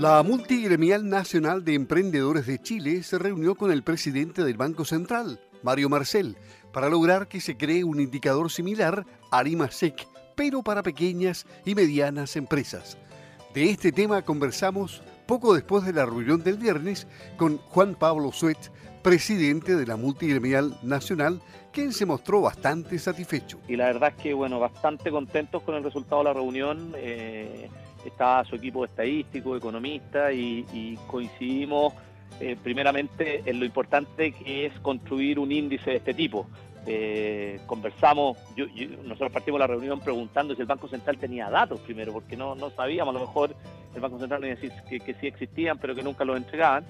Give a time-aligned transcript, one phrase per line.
[0.00, 5.38] La Multigremial Nacional de Emprendedores de Chile se reunió con el presidente del Banco Central,
[5.62, 6.38] Mario Marcel,
[6.72, 12.36] para lograr que se cree un indicador similar a RIMASEC, pero para pequeñas y medianas
[12.36, 12.96] empresas.
[13.52, 18.72] De este tema conversamos poco después de la reunión del viernes con Juan Pablo Suet,
[19.02, 21.42] presidente de la Multigremial Nacional,
[21.74, 23.58] quien se mostró bastante satisfecho.
[23.68, 26.94] Y la verdad es que, bueno, bastante contentos con el resultado de la reunión.
[26.96, 27.68] Eh,
[28.04, 31.94] está su equipo estadístico, economista, y, coincidimos
[32.40, 36.46] eh, primeramente en lo importante que es construir un índice de este tipo.
[36.86, 38.38] Eh, conversamos,
[39.04, 42.70] nosotros partimos la reunión preguntando si el Banco Central tenía datos primero, porque no, no
[42.70, 43.54] sabíamos, a lo mejor
[43.94, 46.86] el Banco Central nos decía que, que sí existían, pero que nunca los entregaban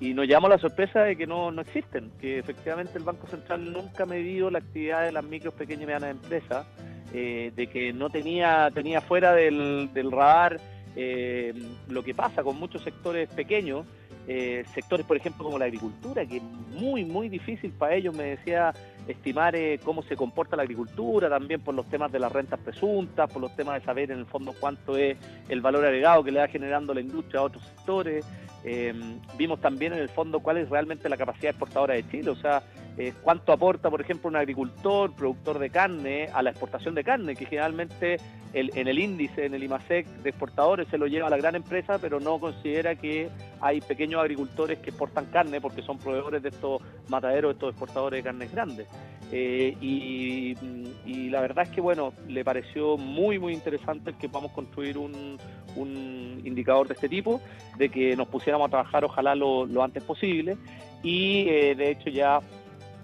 [0.00, 3.70] y nos llamó la sorpresa de que no, no existen, que efectivamente el Banco Central
[3.70, 6.66] nunca ha medido la actividad de las micros, pequeñas y medianas empresas,
[7.12, 10.60] eh, de que no tenía, tenía fuera del, radar
[10.96, 11.52] eh,
[11.88, 13.86] lo que pasa con muchos sectores pequeños,
[14.28, 18.24] eh, sectores por ejemplo como la agricultura, que es muy, muy difícil para ellos, me
[18.24, 18.72] decía,
[19.08, 23.42] estimar cómo se comporta la agricultura, también por los temas de las rentas presuntas, por
[23.42, 25.16] los temas de saber en el fondo cuánto es
[25.48, 28.24] el valor agregado que le va generando la industria a otros sectores.
[28.62, 28.92] Eh,
[29.38, 32.62] vimos también en el fondo cuál es realmente la capacidad exportadora de Chile, o sea,
[32.98, 37.36] eh, cuánto aporta, por ejemplo, un agricultor, productor de carne, a la exportación de carne,
[37.36, 38.18] que generalmente
[38.52, 41.98] en el índice, en el IMASEC de exportadores se lo lleva a la gran empresa,
[42.00, 43.28] pero no considera que
[43.60, 48.18] hay pequeños agricultores que exportan carne porque son proveedores de estos mataderos, de estos exportadores
[48.18, 48.88] de carnes grandes.
[49.32, 54.50] Eh, y, la verdad es que, bueno, le pareció muy, muy interesante el que podamos
[54.50, 55.38] construir un,
[56.42, 57.40] indicador de este tipo,
[57.78, 60.56] de que nos pusiéramos a trabajar ojalá lo, antes posible
[61.02, 62.40] y eh, de hecho ya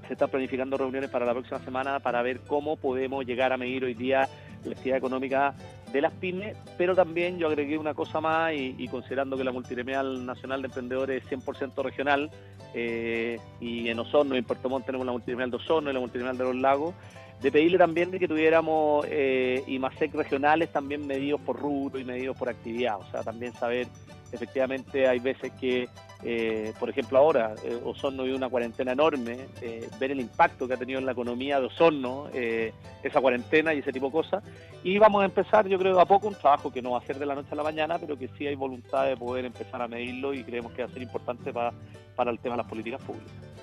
[0.07, 3.85] se están planificando reuniones para la próxima semana para ver cómo podemos llegar a medir
[3.85, 4.29] hoy día
[4.65, 5.55] la actividad económica
[5.93, 10.27] de las pymes, pero también yo agregué una cosa más y, considerando que la Multiremial
[10.27, 12.31] Nacional de Emprendedores es 100% regional
[12.75, 16.01] eh, y en Osorno y en Puerto Montt tenemos la Multiremial de Osorno y la
[16.01, 16.95] Multiremial de los Lagos,
[17.41, 22.49] de pedirle también que tuviéramos eh, IMASEC regionales también medidos por rubro y medidos por
[22.49, 23.87] actividad, o sea, también saber
[24.33, 25.89] efectivamente hay veces que,
[26.23, 30.75] eh, por ejemplo ahora, eh, Osorno vive una cuarentena enorme, eh, ver el impacto que
[30.75, 32.29] ha tenido en la economía de Osorno,
[33.03, 34.45] esa cuarentena y ese tipo de cosas.
[34.83, 37.19] Y vamos a empezar, yo creo, a poco un trabajo que no va a ser
[37.19, 39.89] de la noche a la mañana, pero que sí hay voluntad de poder empezar a
[39.89, 41.73] medirlo y creemos que va a ser importante para,
[42.15, 43.56] para el tema de las políticas públicas.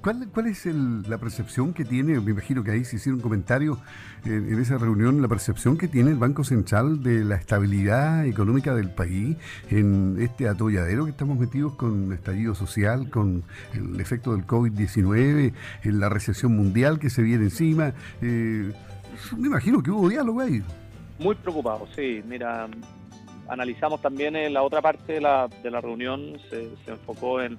[0.00, 3.78] ¿Cuál, ¿Cuál, es la percepción que tiene, me imagino que ahí se hicieron comentarios
[4.24, 8.90] en, esa reunión, la percepción que tiene el Banco Central de la estabilidad económica del
[8.90, 9.36] país
[9.68, 13.42] en este atolladero que estamos metidos con estallido social, con
[13.74, 15.52] el efecto del COVID-19,
[15.82, 17.92] en la recesión mundial que se viene encima?
[18.22, 18.72] Eh,
[19.36, 20.62] me imagino que hubo diálogo ahí.
[21.18, 22.22] Muy preocupado, sí.
[22.24, 22.68] Mira,
[23.48, 27.58] analizamos también en la otra parte de la, de la reunión, se, se enfocó en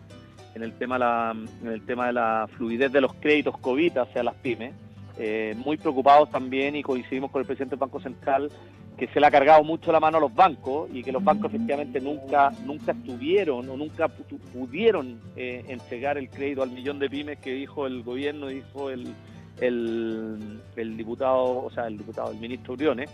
[0.55, 4.23] en el tema, la, en el tema de la fluidez de los créditos COVID hacia
[4.23, 4.73] las pymes.
[5.17, 8.49] Eh, muy preocupados también y coincidimos con el presidente del Banco Central
[8.97, 11.47] que se le ha cargado mucho la mano a los bancos y que los bancos
[11.47, 17.39] efectivamente nunca nunca estuvieron o nunca pudieron eh, entregar el crédito al millón de pymes
[17.39, 19.13] que dijo el gobierno, dijo el,
[19.59, 23.09] el, diputado, o sea, el diputado, el ministro Uriones,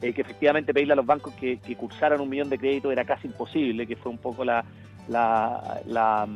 [0.00, 3.04] eh, que efectivamente pedirle a los bancos que, que, cursaran un millón de créditos era
[3.04, 4.64] casi imposible, que fue un poco la,
[5.08, 6.28] la, la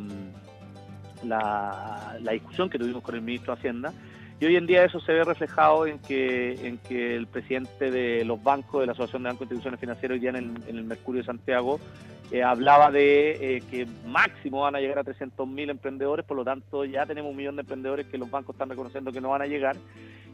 [1.24, 3.92] la, discusión que tuvimos con el ministro de Hacienda.
[4.38, 8.22] Y hoy en día eso se ve reflejado en que, en que el presidente de
[8.24, 11.26] los bancos, de la Asociación de Bancos e Instituciones Financieras, ya en el, Mercurio de
[11.26, 11.80] Santiago,
[12.30, 16.84] eh, hablaba de eh, que máximo van a llegar a 300.000 emprendedores, por lo tanto
[16.84, 19.46] ya tenemos un millón de emprendedores que los bancos están reconociendo que no van a
[19.46, 19.76] llegar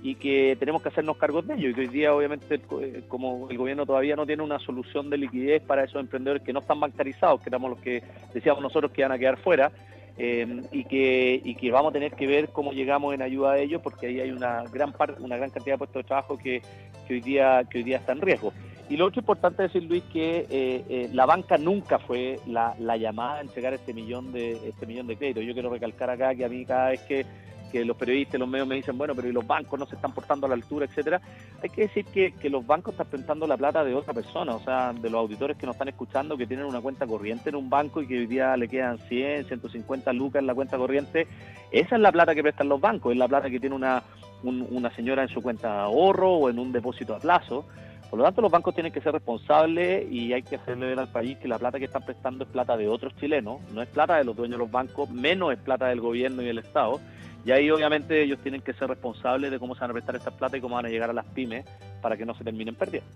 [0.03, 1.71] y que tenemos que hacernos cargo de ellos.
[1.71, 5.17] Y que hoy día, obviamente, eh, como el gobierno todavía no tiene una solución de
[5.17, 8.03] liquidez para esos emprendedores que no están bancarizados, que éramos los que
[8.35, 9.71] decíamos nosotros que iban a quedar fuera,
[10.19, 13.59] eh, y, que, y que vamos a tener que ver cómo llegamos en ayuda a
[13.59, 16.63] ellos porque ahí hay una gran parte, una gran cantidad de puestos de trabajo que,
[17.07, 18.53] que, hoy día que hoy día está en riesgo.
[18.89, 22.97] Y lo otro importante decir, Luis, que eh, eh, la banca nunca fue la, la,
[22.97, 25.45] llamada a entregar este millón de este millón de créditos.
[25.45, 27.25] Yo quiero recalcar acá que a mí cada vez que
[27.73, 30.13] que los periodistas, los medios me dicen, bueno, pero y los bancos no se están
[30.13, 31.21] portando a la altura, etcétera.
[31.63, 34.61] Hay que decir que, que los bancos están pensando la plata de otra persona, o
[34.61, 37.71] sea, de los auditores que nos están escuchando, que tienen una cuenta corriente en un
[37.71, 41.27] banco y que hoy día le quedan 100, 150 lucas en la cuenta corriente.
[41.71, 44.03] Esa es la plata que prestan los bancos, es la plata que tiene una,
[44.43, 47.65] una señora en su cuenta de ahorro o en un depósito a plazo.
[48.13, 51.09] Por lo tanto, los bancos tienen que ser responsables y hay que hacerle ver al
[51.09, 54.19] país que la plata que están prestando es plata de otros chilenos, no es plata
[54.19, 57.01] de los dueños de los bancos, menos es plata del gobierno y del Estado.
[57.45, 60.35] Y ahí obviamente ellos tienen que ser responsables de cómo se van a prestar estas
[60.35, 61.65] plata y cómo van a llegar a las pymes
[62.01, 63.09] para que no se terminen perdiendo.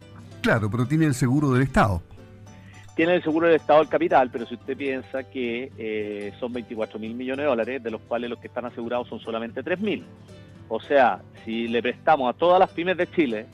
[0.43, 2.02] Claro, pero tiene el seguro del Estado.
[2.96, 6.99] tiene el seguro del Estado del capital, pero si usted piensa que eh, son 24
[6.99, 10.05] mil millones de dólares, de los cuales los que están asegurados son solamente 3 mil.
[10.69, 13.46] O sea, si le prestamos a todas las pymes de Chile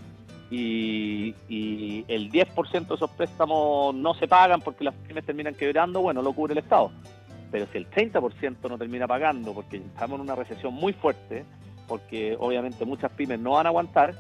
[0.51, 6.01] y, y el 10% de esos préstamos no se pagan porque las pymes terminan quebrando,
[6.01, 6.91] bueno, lo cubre el Estado.
[7.53, 11.45] Pero si el 30% no termina pagando porque estamos en una recesión muy fuerte,
[11.87, 14.15] porque obviamente muchas pymes no van a aguantar,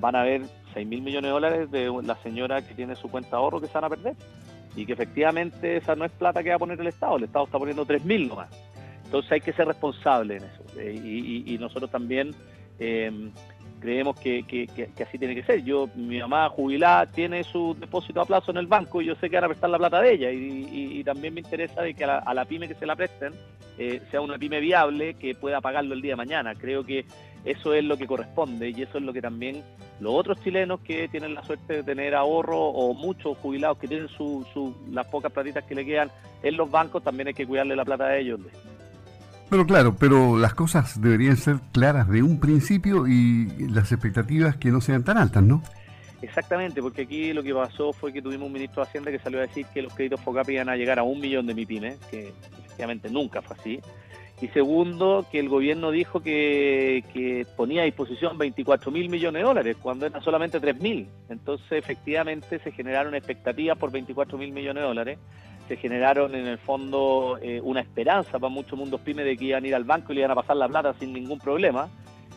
[0.00, 0.42] van a haber
[0.74, 3.68] 6 mil millones de dólares de la señora que tiene su cuenta de ahorro que
[3.68, 4.16] se van a perder.
[4.74, 7.44] Y que efectivamente esa no es plata que va a poner el Estado, el Estado
[7.44, 8.48] está poniendo 3 mil nomás.
[9.04, 10.62] Entonces hay que ser responsable en eso.
[10.78, 12.34] Eh, y, nosotros también
[12.78, 13.30] eh,
[13.82, 14.68] creemos que,
[15.04, 15.64] así tiene que ser.
[15.64, 19.28] Yo, mi mamá jubilada tiene su depósito a plazo en el banco y yo sé
[19.28, 22.32] que van a prestar la plata de ella y, también me interesa de que a
[22.32, 23.32] la, pyme que se la presten
[23.76, 26.54] eh, sea una pyme viable que pueda pagarlo el día de mañana.
[26.54, 27.04] Creo que
[27.44, 29.64] eso es lo que corresponde y eso es lo que también
[29.98, 34.08] los otros chilenos que tienen la suerte de tener ahorro o muchos jubilados que tienen
[34.08, 34.46] su,
[34.90, 36.10] las pocas platitas que le quedan
[36.42, 38.40] en los bancos, también hay que cuidarle la plata a ellos.
[39.52, 44.70] Pero claro, pero las cosas deberían ser claras de un principio y las expectativas que
[44.70, 45.62] no sean tan altas, ¿no?
[46.22, 49.40] Exactamente, porque aquí lo que pasó fue que tuvimos un ministro de Hacienda que salió
[49.40, 52.32] a decir que los créditos FOCAP iban a llegar a un millón de MIPIMES, que
[52.60, 53.80] efectivamente nunca fue así.
[54.40, 59.46] Y segundo, que el gobierno dijo que, que ponía a disposición 24 mil millones de
[59.46, 61.08] dólares, cuando eran solamente 3 mil.
[61.28, 65.18] Entonces, efectivamente, se generaron expectativas por 24 mil millones de dólares
[65.68, 69.64] se generaron en el fondo eh, una esperanza para muchos mundos pymes de que iban
[69.64, 71.88] a ir al banco y le iban a pasar la plata sin ningún problema.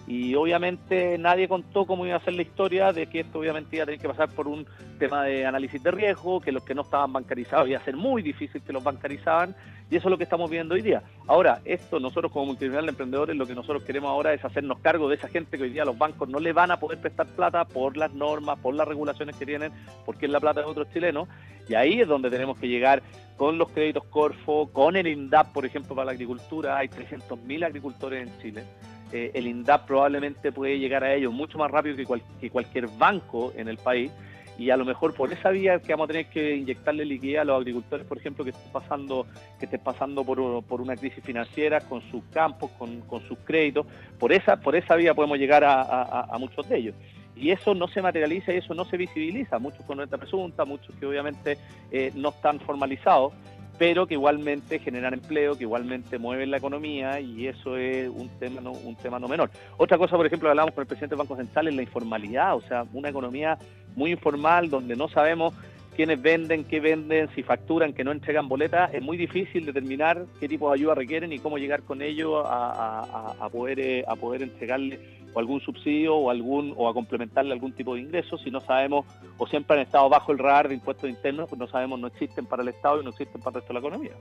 [0.07, 3.84] Y obviamente nadie contó cómo iba a ser la historia de que esto obviamente iba
[3.84, 4.68] a tener que pasar por un
[5.00, 8.22] tema de análisis de riesgo, que los que no estaban bancarizados iba a ser muy
[8.22, 9.56] difícil que los bancarizaban,
[9.90, 11.02] y eso es lo que estamos viendo hoy día.
[11.25, 15.10] Ahora, esto nosotros como multinacional de emprendedores, lo que nosotros queremos ahora es hacernos cargo
[15.10, 17.66] de esa gente que hoy día los bancos no le van a poder prestar plata
[17.66, 19.72] por las normas, por las regulaciones que tienen,
[20.06, 21.28] porque es la plata de otros chilenos,
[21.68, 23.01] y ahí es donde tenemos que llegar
[23.38, 26.78] con los créditos Corfo, con el INDAP, por ejemplo, para la agricultura.
[26.78, 28.63] Hay 300.000 agricultores en Chile.
[29.12, 33.68] Eh, el INDAP probablemente puede llegar a ellos mucho más rápido que, cualquier banco en
[33.68, 34.12] el país.
[34.57, 37.44] Y a lo mejor por esa vía que vamos a tener que inyectarle liquidez a
[37.44, 39.28] los agricultores, por ejemplo, que estén pasando,
[39.60, 43.86] que estén pasando por, una crisis financiera con sus campos, con, sus créditos.
[44.18, 46.96] Por esa, por esa vía podemos llegar a muchos de ellos
[47.36, 49.60] y eso no se materializa y eso no se visibiliza.
[49.60, 51.58] Muchos con renta presunta, muchos que obviamente
[51.92, 53.34] eh, no están formalizados,
[53.77, 58.62] pero que igualmente generan empleo, que igualmente mueven la economía y eso es un tema
[58.62, 59.50] no, un tema no menor.
[59.77, 62.56] Otra cosa, por ejemplo, que hablamos con el presidente del Banco Central es la informalidad,
[62.56, 63.57] o sea, una economía
[63.95, 65.54] muy informal donde no sabemos
[65.95, 70.47] quiénes venden, qué venden, si facturan, que no entregan boletas, es muy difícil determinar qué
[70.47, 75.00] tipo de ayuda requieren y cómo llegar con ellos a, poder, eh, a poder entregarle
[75.33, 78.38] o algún subsidio o algún o a complementarle algún tipo de ingreso.
[78.38, 79.06] Si no sabemos
[79.38, 82.45] o siempre han estado bajo el radar de impuestos internos pues no sabemos no existen
[82.45, 84.13] para el Estado y no existen para el resto de la economía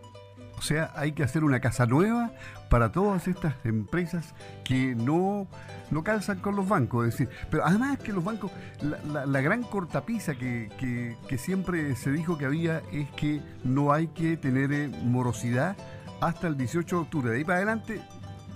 [0.64, 2.32] sea hay que hacer una casa nueva
[2.68, 4.34] para todas estas empresas
[4.64, 5.46] que no
[5.90, 8.50] no calzan con los bancos es decir pero además que los bancos
[8.82, 13.92] la, la, gran cortapisa que, que, que, siempre se dijo que había es que no
[13.92, 15.76] hay que tener eh, morosidad
[16.20, 18.00] hasta el 18 de octubre de ahí para adelante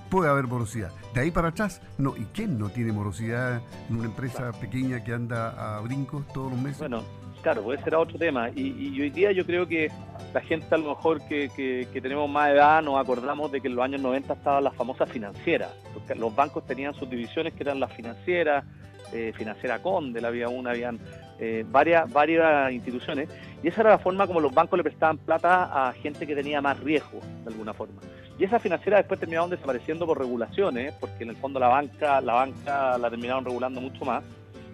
[0.09, 0.91] puede haber morosidad.
[1.15, 2.17] De ahí para atrás, no.
[2.17, 6.61] ¿Y quién no tiene morosidad en una empresa pequeña que anda a brincos todos los
[6.61, 6.79] meses?
[6.79, 7.03] Bueno,
[7.43, 8.51] claro, puede ser otro tema.
[8.55, 9.91] Y, hoy día yo creo que
[10.33, 13.85] la gente a lo mejor que, tenemos más edad nos acordamos de que en los
[13.85, 15.71] años 90 estaban las famosas financieras.
[16.17, 18.65] Los bancos tenían sus divisiones que eran las financieras,
[19.13, 20.99] eh, Financiera Conde, había una, habían
[21.39, 23.29] eh, varias, varias instituciones.
[23.63, 26.61] Y esa era la forma como los bancos le prestaban plata a gente que tenía
[26.61, 28.01] más riesgo, de alguna forma.
[28.39, 32.35] Y esa financiera después terminaron desapareciendo por regulaciones, porque en el fondo la banca, la
[32.35, 34.23] banca la terminaron regulando mucho más.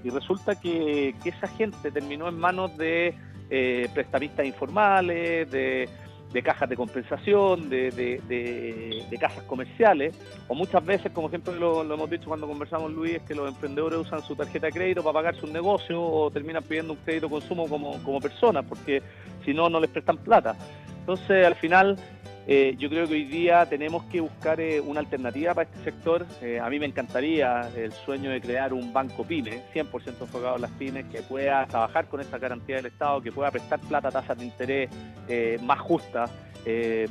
[0.04, 3.14] Y resulta que, esa gente terminó en manos de
[3.50, 5.88] eh, prestamistas informales, de,
[6.44, 10.14] cajas de compensación, de, casas comerciales,
[10.48, 14.00] o muchas veces, como siempre lo, hemos dicho cuando conversamos, Luis, es que los emprendedores
[14.00, 17.66] usan su tarjeta de crédito para pagar sus negocios o terminan pidiendo un crédito consumo
[17.66, 19.02] como, como personas, porque
[19.44, 20.54] si no, no les prestan plata.
[21.00, 21.98] Entonces, al final,
[22.46, 26.26] eh, yo creo que hoy día tenemos que buscar eh, una alternativa para este sector.
[26.42, 30.62] Eh, a mí me encantaría el sueño de crear un banco pyme, 100% enfocado en
[30.62, 34.12] las pymes, que pueda trabajar con esta garantía del Estado, que pueda prestar plata a
[34.12, 34.90] tasas de interés
[35.62, 36.30] más justas,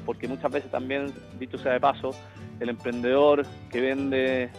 [0.06, 2.12] porque muchas veces también, dicho sea de paso,
[2.60, 4.50] el emprendedor que vende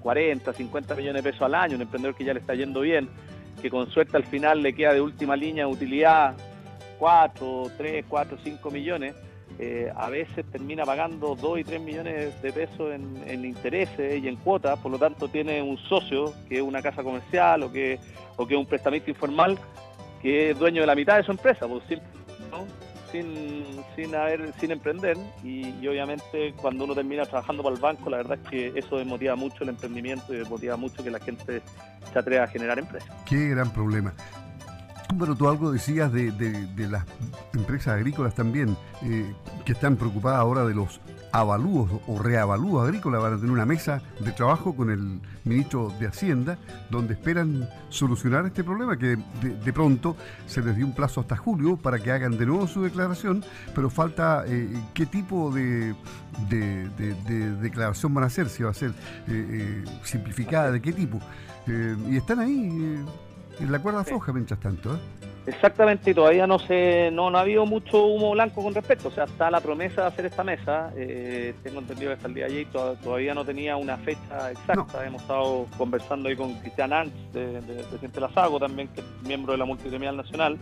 [0.00, 3.08] 40, 50 millones de pesos al año, un emprendedor que ya le está yendo bien,
[3.60, 6.34] que con suerte al final le queda de última línea de utilidad
[6.98, 9.14] 4, 3, 4, 5 millones,
[9.58, 14.36] eh, a veces termina pagando 2 y 3 millones de pesos en, intereses y en
[14.36, 17.98] cuotas, por lo tanto tiene un socio que es una casa comercial o que,
[18.36, 19.58] o que es un prestamista informal
[20.20, 21.82] que es dueño de la mitad de su empresa, pues,
[23.10, 28.18] sin, sin, haber, sin emprender y, obviamente cuando uno termina trabajando para el banco, la
[28.18, 31.60] verdad es que eso desmotiva mucho el emprendimiento y desmotiva mucho que la gente
[32.12, 33.10] se atreva a generar empresas.
[33.26, 34.12] Qué gran problema.
[35.14, 36.32] Bueno, tú algo decías de,
[36.90, 37.04] las
[37.54, 39.32] empresas agrícolas también, eh,
[39.64, 41.00] que están preocupadas ahora de los
[41.32, 43.22] avalúos o reavalúos agrícolas.
[43.22, 46.58] Van a tener una mesa de trabajo con el ministro de Hacienda,
[46.90, 50.16] donde esperan solucionar este problema, que de, pronto
[50.46, 53.90] se les dio un plazo hasta julio para que hagan de nuevo su declaración, pero
[53.90, 55.94] falta eh, qué tipo de,
[57.60, 58.92] declaración van a hacer, si va a ser
[59.28, 61.20] eh, simplificada, de qué tipo.
[62.10, 62.98] y están ahí
[63.60, 64.94] en la cuerda floja mientras tanto.
[64.94, 64.98] ¿eh?
[65.44, 69.08] Exactamente, y todavía no se, no, no, ha habido mucho humo blanco con respecto.
[69.08, 70.92] O sea, está la promesa de hacer esta mesa.
[70.96, 72.66] Eh, tengo entendido que hasta el día de ayer
[73.02, 75.04] todavía no tenía una fecha exacta.
[75.04, 79.06] Hemos estado conversando ahí con Cristian de, de, presidente de la SAGO, también, que es
[79.26, 80.58] miembro de la Multigremial Nacional.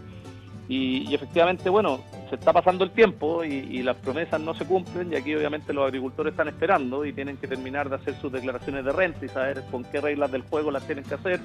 [0.68, 5.16] Y, efectivamente, bueno, se está pasando el tiempo y, las promesas no se cumplen y
[5.16, 8.92] aquí obviamente los agricultores están esperando y tienen que terminar de hacer sus declaraciones de
[8.92, 11.40] renta y saber con qué reglas del juego las tienen que hacer.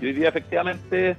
[0.00, 1.16] Y hoy día efectivamente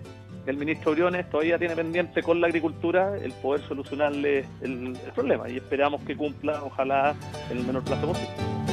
[0.48, 5.48] el ministro Briones todavía tiene pendiente con la agricultura el poder solucionarle el, el problema
[5.48, 7.13] y esperamos que cumpla, ojalá,
[7.51, 8.73] en el menor plazo posible.